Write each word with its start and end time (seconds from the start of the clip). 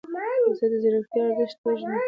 زه 0.57 0.65
د 0.71 0.73
ځیرکتیا 0.83 1.23
ارزښت 1.27 1.57
پیژنم. 1.63 1.99